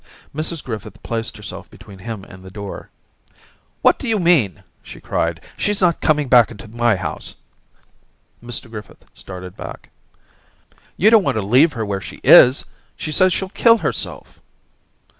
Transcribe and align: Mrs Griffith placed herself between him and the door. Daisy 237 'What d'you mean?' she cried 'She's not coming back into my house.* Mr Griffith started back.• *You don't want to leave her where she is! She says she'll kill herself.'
Mrs 0.33 0.63
Griffith 0.63 1.03
placed 1.03 1.37
herself 1.37 1.69
between 1.69 1.99
him 1.99 2.23
and 2.23 2.41
the 2.41 2.49
door. 2.49 2.89
Daisy 2.89 3.37
237 3.83 3.83
'What 3.83 3.99
d'you 3.99 4.19
mean?' 4.19 4.63
she 4.81 4.99
cried 4.99 5.39
'She's 5.57 5.79
not 5.79 6.01
coming 6.01 6.27
back 6.27 6.49
into 6.49 6.67
my 6.69 6.95
house.* 6.95 7.35
Mr 8.43 8.67
Griffith 8.67 9.05
started 9.13 9.55
back.• 9.55 9.91
*You 10.97 11.11
don't 11.11 11.23
want 11.23 11.35
to 11.35 11.43
leave 11.43 11.73
her 11.73 11.85
where 11.85 12.01
she 12.01 12.19
is! 12.23 12.65
She 12.97 13.11
says 13.11 13.31
she'll 13.31 13.49
kill 13.49 13.77
herself.' 13.77 14.41